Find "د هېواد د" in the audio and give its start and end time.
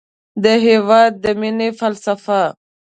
0.43-1.25